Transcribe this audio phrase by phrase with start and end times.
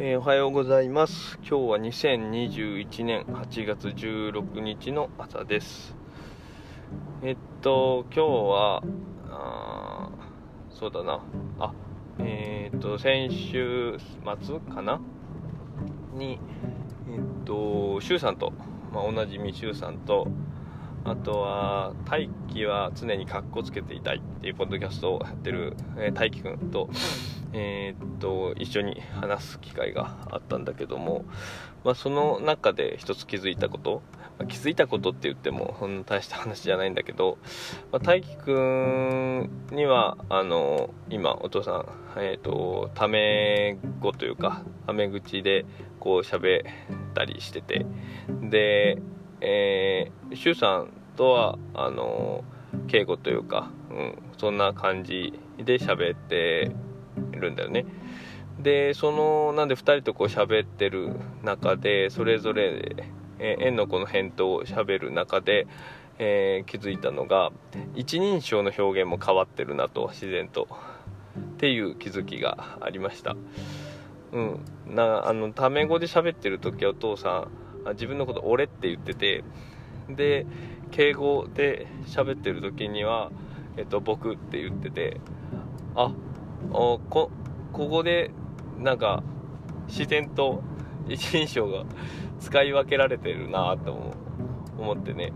[0.00, 1.40] えー、おはようございます。
[1.40, 5.92] 今日は2021年8月16日の朝です。
[7.20, 8.82] えっと、今日は、
[9.28, 10.10] あ
[10.70, 11.20] そうだな、
[11.58, 11.74] あ、
[12.20, 13.98] えー、っと、先週
[14.40, 15.00] 末かな？
[16.14, 16.38] に、
[17.10, 18.52] えっと、周さんと、
[18.92, 20.28] まあ、おなじみ周さんと、
[21.02, 26.88] あとは、大輝は常にかっこつけていたいっていうポッドキャストをやってる、えー、大輝くんと、
[27.52, 31.24] えー、っと、一緒に話す機会があったんだけども、
[31.84, 34.02] まあ、その中で一つ気づいたこと、
[34.38, 37.38] まあ、気づいたことって言っても、そんな大した話じゃないんだけど、
[37.92, 45.64] まあ、大輝くんには、あの、今、お父さん、えー、っと、ため語というか、ため口で、
[46.00, 46.64] こう喋っ
[47.14, 47.86] たりしてて、
[48.42, 49.02] で、
[49.40, 52.44] えー、シュさんとは、あの、
[52.86, 56.72] 敬語というか、うん、そんな感じで喋って
[57.38, 57.86] るんだよね。
[58.58, 62.96] で、その、なんで2人とこう喋ってる中で、それぞれ、
[63.38, 65.66] えー、縁の子の返答を喋る中で、
[66.18, 67.52] えー、気づいたのが、
[67.94, 70.68] 一人称の表現も変わってるなと、自然と。
[71.38, 73.36] っていう気づきがありました。
[74.32, 74.60] うん。
[74.86, 77.48] な、あの、タメ語で喋ってる時はお父さ
[77.86, 79.44] ん、自分のこと俺って言ってて、
[80.08, 80.46] で、
[80.90, 83.30] 敬語で喋ってる時には、
[83.76, 85.20] えっと、僕って言ってて、
[85.94, 86.12] あ、
[86.72, 87.30] おこ
[87.72, 88.30] ここで
[88.78, 89.22] なんか
[89.86, 90.62] 自然と
[91.08, 91.84] 一人称が
[92.40, 94.14] 使い分けられてるなと
[94.78, 95.32] 思ってね。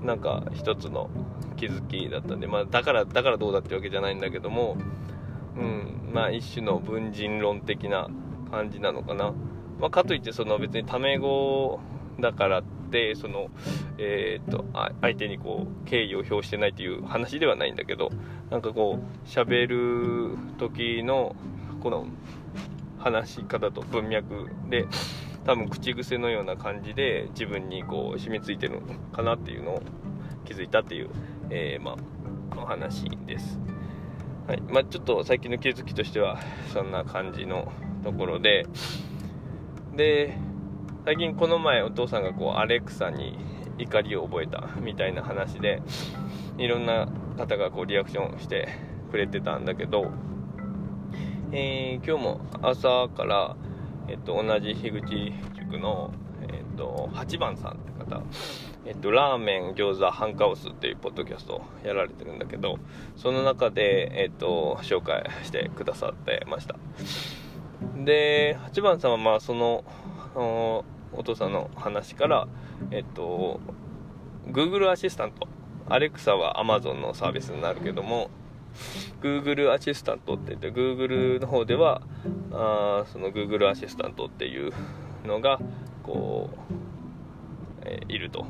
[0.00, 0.06] うん。
[0.06, 1.10] なんか一つの
[1.56, 4.76] 気づきだったんで、まあ、だからだからどうだってわけじゃないんだけども。
[5.56, 6.10] うん。
[6.12, 8.08] まあ一種の文人論的な
[8.50, 9.32] 感じなのかな、
[9.80, 11.80] まあ、かといってその別にタメ語
[12.20, 12.77] だからって
[13.16, 13.48] その、
[13.98, 14.64] えー、っと
[15.00, 18.10] 相手にこう敬意を表してないっていう話ではないんだけど
[18.50, 21.36] なんかこう喋る時の
[21.80, 22.06] この
[22.98, 24.86] 話し方と文脈で
[25.44, 29.82] 多分口癖のような感じで自分にこう染みついてるのかなっていうのを
[30.44, 31.10] 気づいたっていう、
[31.50, 33.58] えー、まあ、お話です。
[34.46, 36.38] はいまあ、ちょっと最近の気づきとしては
[36.72, 37.70] そんな感じの
[38.02, 38.66] ところで
[39.94, 40.38] で
[41.08, 43.38] 最近この前お父さんがこうアレクサに
[43.78, 45.80] 怒りを覚えたみたいな話で
[46.58, 47.08] いろんな
[47.38, 48.68] 方がこうリアクションして
[49.10, 50.12] くれてたんだけど、
[51.50, 53.56] えー、今日も朝から、
[54.06, 56.12] えっと、同じ樋口塾の、
[56.46, 58.22] えっと、8番さんって方、
[58.84, 62.78] えっと、ラーメン餃子ハンカオスっていうポッドキャストをやられてるんだけど
[63.16, 66.76] その中で、えっと、紹介してくださってました。
[68.04, 69.84] で8番さんはまあその
[71.12, 72.48] お父さんの話から、
[72.90, 73.60] えっと、
[74.48, 75.48] Google アシスタント、
[75.88, 78.30] アレクサは Amazon のサービスになるけども、
[79.22, 82.02] Google アシスタントって言って、Google の方では、
[82.52, 84.72] あその Google アシスタントっていう
[85.26, 85.58] のが、
[86.02, 86.74] こう、
[87.82, 88.46] えー、いると。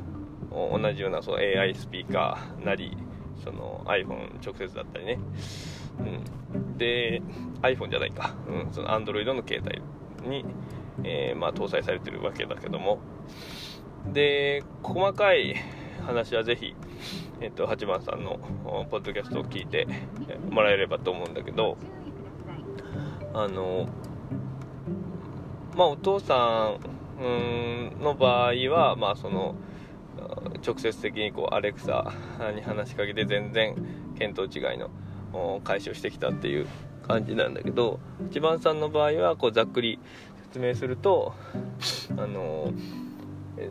[0.51, 2.97] 同じようなその AI スピーカーなり、
[3.43, 5.19] その iPhone 直接だったりね。
[6.53, 7.21] うん、で、
[7.61, 8.33] iPhone じゃないか。
[8.47, 10.45] うん、その Android の携帯に、
[11.09, 12.99] えー、まあ、搭載されてるわけだけども。
[14.13, 15.55] で細かい
[16.05, 16.73] 話はぜひ、
[17.41, 18.39] えっと、8番さんの
[18.89, 19.87] ポッドキャストを聞いて
[20.49, 21.77] もらえればと思うんだけど。
[23.33, 23.87] あの
[25.75, 26.75] まあお父さ
[27.19, 29.55] んの場合はまあその
[30.65, 32.11] 直接的にこうアレクサ
[32.55, 33.75] に話しかけて全然
[34.17, 36.67] 見当違いの解消してきたっていう
[37.07, 37.99] 感じなんだけど
[38.29, 39.99] 一番さんの場合はこうざっくり
[40.49, 41.33] 説明すると
[42.17, 42.73] あの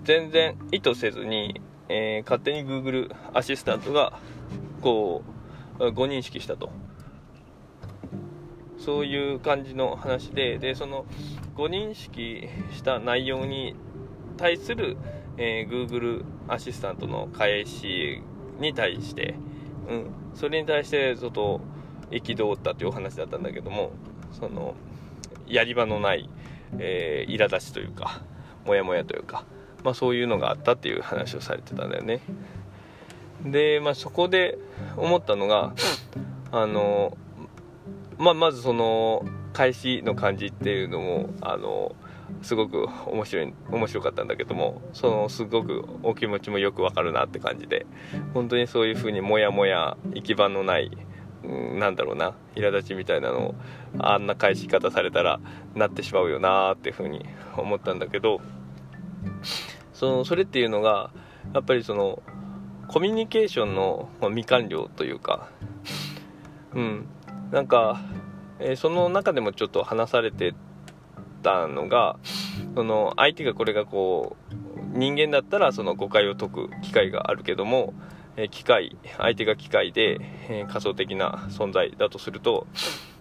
[0.04, 4.18] 全然意図せずに、えー、勝手に Google アシスタントが
[4.80, 5.22] こ
[5.80, 6.70] う誤認識したと。
[8.78, 11.04] そういう感じの話ででその
[11.56, 13.74] 誤認識した内容に
[14.36, 14.96] 対する、
[15.36, 18.22] えー、Google アシスタントの返し
[18.60, 19.34] に対して、
[19.88, 21.60] うん、それに対してちょっと
[22.10, 23.90] 憤ったというお話だったんだけども
[24.32, 24.74] その
[25.46, 26.30] やり場のない
[26.78, 28.20] えー、苛立ちというか
[28.66, 29.44] モヤモヤというか、
[29.84, 32.20] まあ、そういうのがあったっていう話をされてたんだよね。
[33.44, 34.58] で、まあ、そこで
[34.96, 35.72] 思ったのが
[36.50, 37.16] あの、
[38.18, 41.94] まあ、まずその開始の感じっていうのもあの
[42.42, 47.86] すごく面白い面白かったんだけどもそのすごくお気持ちもよくわかるなって感じで
[48.34, 50.90] 本当にそういう風にモヤモヤ行き場のない
[51.44, 53.54] なんだろうな苛立ちみたいなのを
[53.98, 55.40] あんな返し方されたら
[55.74, 57.24] なってしまうよなっていうふうに
[57.56, 58.40] 思ったんだけど
[59.92, 61.10] そのそれっていうのが
[61.54, 62.22] やっぱりその
[62.88, 65.50] コミュニケーションの、ま未完了というか
[66.74, 67.06] うん。
[67.50, 68.00] なんか
[68.60, 70.54] えー、その中でもちょっと話されて
[71.42, 72.18] たのが
[72.74, 77.94] その相手がこれがこう人間だったらその誤解を解く機会があるけども、
[78.40, 80.18] え機械相手が機械で、
[80.48, 82.68] え仮想的な存在だとすると、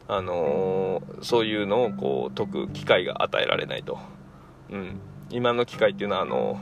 [0.07, 3.97] あのー、そういうのをこう解く機会が与えられないと、
[4.69, 4.99] うん、
[5.31, 6.59] 今の機械っていうのはあの、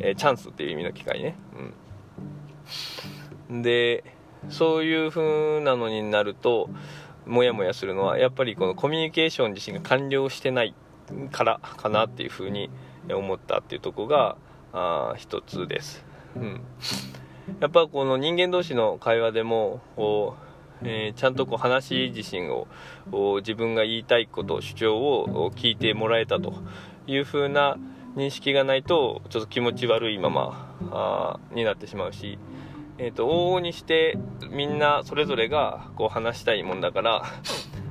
[0.00, 1.36] えチャンスっていう意味の機械ね、
[3.50, 4.02] うん、で
[4.48, 6.68] そういう風なのになると
[7.24, 10.74] モヤモヤするのはやっぱりこのコミュニケーション自身が完了してない
[11.30, 12.68] からかなっていう風に
[13.08, 14.36] 思ったっていうとこが
[14.72, 16.60] あ一つです、うん、
[17.60, 20.36] やっぱこの人間同士の会話でもこ
[20.82, 22.66] う、えー、ちゃんとこう話自身を
[23.38, 26.54] 自分が言いたいこと主張を聞いてもらえたと
[27.06, 27.78] いう風な
[28.16, 32.38] 認識がないとちょっと気持ち悪いままになってしまうし、
[32.98, 34.18] えーと、往々にして
[34.50, 37.22] みんなそれぞれがこう話したいもんだから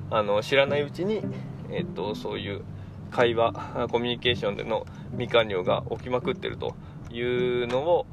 [0.10, 1.22] あの知らないうちに、
[1.70, 2.64] えーとそういう
[3.12, 6.76] 会話コミュニケーションでの未完了が起きまくってると
[7.12, 8.06] いうのを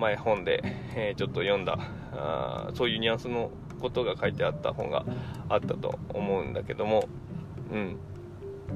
[0.00, 0.62] 前本で、
[0.94, 1.78] えー、ちょっと読んだ。
[2.12, 3.50] あそういうニュアンスの
[3.80, 5.04] ことが書いてあった本が
[5.48, 7.08] あったと思うんだけども、
[7.72, 7.98] うん、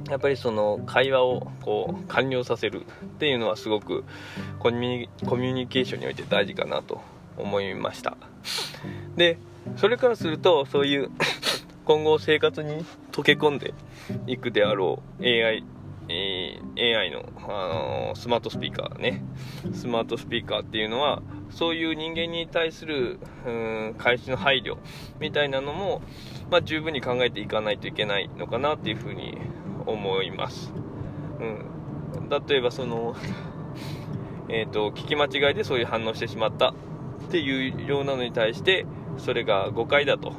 [0.08, 4.04] やっぱりその会話をこう完了させるっていうのはすごく
[4.58, 7.00] コミュニケーションにおいて大事かなと
[7.36, 8.16] 思いました。
[9.16, 9.38] で
[9.76, 11.10] それからするとそういう
[11.84, 13.74] 今後生活に溶け込んで
[14.26, 15.64] いくであろう AI,
[16.08, 19.22] えー、AI の、あのー、スマートスピーカーね。
[19.72, 24.78] スマートスピーカーっていうのはそういう人間に対するうん開始の配慮
[25.20, 26.02] みたいなのも、
[26.50, 29.36] まあ、十分に考えていかないといけないのかなっていうふうに
[29.86, 30.72] 思います、
[31.40, 33.14] うん、例えばその
[34.48, 36.74] えーと聞き間違いでそういう反応してしまったっ
[37.30, 38.86] ていうようなのに対して
[39.18, 40.30] それが誤解だと。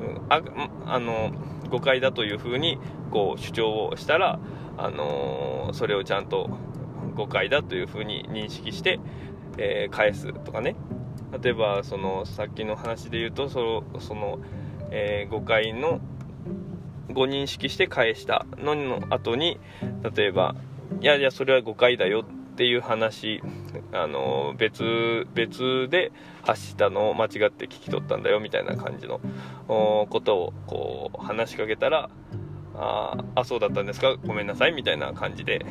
[0.00, 0.26] うん。
[0.28, 0.42] あ
[0.84, 1.32] あの
[1.70, 2.78] 誤解だというふうに
[3.10, 4.38] こう主張をしたら、
[4.78, 6.50] あのそれをちゃんと
[7.14, 9.00] 誤解だというふうに認識して、
[9.58, 10.76] えー、返すとかね。
[11.42, 13.82] 例えばそのさっきの話で言うとそ
[14.14, 14.38] の、
[14.90, 16.00] えー、誤解の
[17.12, 19.58] ご認識して返したのの後に
[20.14, 20.54] 例えば
[21.00, 23.42] いやいやそれは誤解だよっていう話
[23.92, 26.12] あの別別で
[26.42, 29.20] 発したのを間違って聞き取ったんだよみたいな感じの
[29.66, 32.08] ことをこう話しかけたら
[32.78, 34.16] ああそうだったんですか？
[34.26, 35.64] ごめんなさいみたいな感じで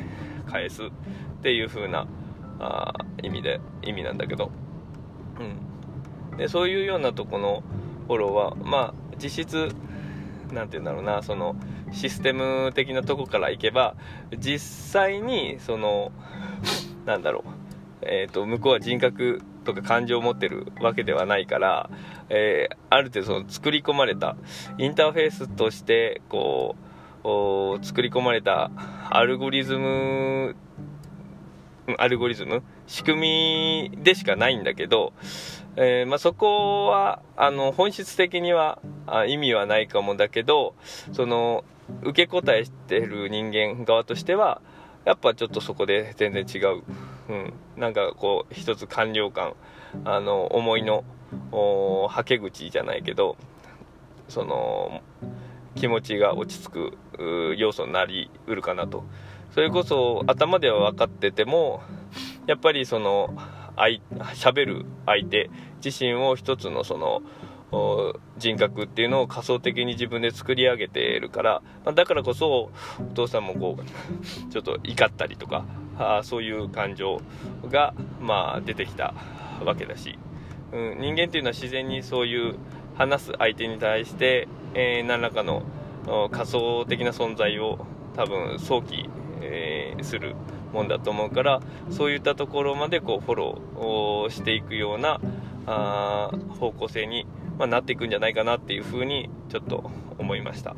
[0.46, 0.90] 返すっ
[1.42, 2.06] ていう風な
[2.58, 4.50] あ意味で意味なんだけど、
[6.32, 7.62] うん、でそういうようなとこの
[8.06, 9.68] フォローはまあ実質
[10.52, 11.56] 何て言うんだろうなその
[11.92, 13.94] システム的なとこからいけば
[14.38, 14.58] 実
[14.92, 16.12] 際にその
[17.04, 17.50] なんだろう
[18.08, 21.90] えーと、向こうは人格とか感情を持ってるわけではないから、
[22.28, 24.36] えー、ある程度その作り込まれた
[24.78, 26.85] インターフェースとしてこう
[27.82, 28.70] 作り込まれた
[29.10, 30.54] アルゴリズム
[31.98, 32.62] アルゴリズム？
[32.86, 35.12] 仕組みでしかないんだけど、
[35.76, 40.74] えー、まあ、そこはあの本質的にはあ意味はないかもだけど
[41.12, 41.64] その
[42.02, 44.60] 受け答えしてる人間側としては
[45.04, 46.82] やっぱちょっとそこで全然違う、
[47.28, 49.54] うん、なんかこう一つ完了感
[50.04, 51.04] あの思いの
[51.52, 53.36] はけ口じゃないけど
[54.28, 55.02] その
[55.76, 59.04] 気持ちが落ち着く要素になりうるかなと。
[59.52, 61.80] それこそ頭では分かってても
[62.46, 63.34] やっぱりその
[64.34, 65.50] 喋る相手
[65.84, 67.22] 自身を一つのその
[68.38, 73.84] 人格っていうのを仮想的に自分で作り上げているから、まあ、だからこそお父さんもこう
[74.52, 75.64] ちょっと怒ったりとか
[75.98, 77.20] あそういう感情
[77.68, 79.14] が、まあ、出てきた
[79.64, 80.18] わけだし、
[80.72, 82.56] うん、人間っていうのは自然にそういう
[82.96, 85.62] 話す相手に対して、えー、何らかの
[86.30, 87.78] 仮想的な存在を
[88.14, 89.10] 多分想起、
[89.40, 90.34] えー、する
[90.72, 91.60] もんだと思うから
[91.90, 95.20] そういったところまでこうフォローしていくような
[95.66, 97.26] あ方向性に
[97.58, 100.74] まあ、なっていくんじゃないかなっていうふうにちょっと思いました。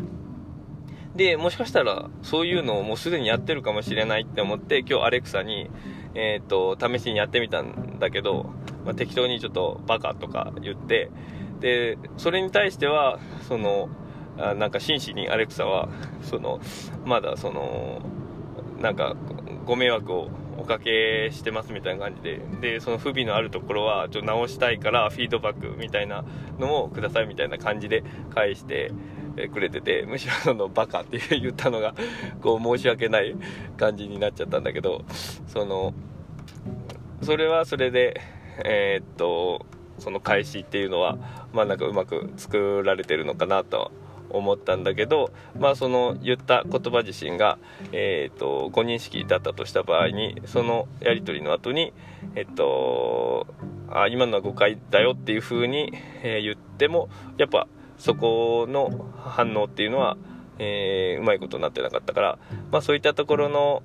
[1.16, 5.68] でもしかしたらそういうのをもうすでにやってるかもしれないって思って今日アレクサに、
[6.14, 8.50] えーと、試しにやってみたんだけど、
[8.84, 11.10] まあ、適当にちょっとバカとか言って
[11.60, 13.88] でそれに対してはその
[14.38, 15.88] あなんか真摯にアレクサは
[16.22, 16.60] その
[17.04, 18.00] まだその
[18.80, 19.16] なんか
[19.66, 26.24] ご迷惑をおかけしてますみたいな感じででその不備のあるところはちょっと直したいからフィードバックみたいな
[26.58, 28.02] のをくださいみたいな感じで
[28.34, 28.92] 返して
[29.52, 31.94] くれててむしろそのバカって言ったのが
[32.40, 33.36] こう申し訳ない
[33.76, 35.04] 感じになっちゃったんだけど
[35.46, 35.94] その
[37.22, 38.20] それはそれで
[38.64, 39.64] えー、っと
[39.98, 41.18] その返しっていうのは
[41.52, 43.90] まあなんかうまく作られてるのかなと
[44.30, 47.58] 思ったんだけど、まあ、その言った言葉自身が、
[47.92, 51.92] えーと、誤認識だったとした場合にそのやり取りの後に、
[52.34, 53.46] えっと、
[53.90, 60.16] あ今のは誤解だよっていう風に、えー、言ってもやっぱそこの反応っていうのは、
[60.58, 62.38] えー、うまいことになってなかったから、
[62.70, 63.82] まあ、そういったところの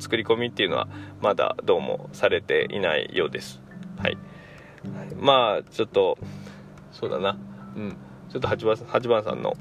[0.00, 0.88] 作り込みっていうのは
[1.20, 3.60] まだどうもされていないようです。
[3.98, 4.18] はい、
[5.18, 6.18] まあちょっと
[6.92, 7.38] そうだな、
[7.76, 7.96] うん、
[8.30, 9.56] ちょっと8番 ,8 番さんの、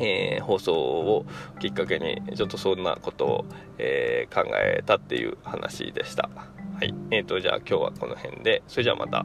[0.00, 1.26] えー、放送を
[1.60, 3.44] きっかけにちょっとそんなことを、
[3.78, 6.28] えー、考えたっていう話でした。
[6.78, 9.24] はい、えーとじゃあ今日はこの辺でそれじゃあまた。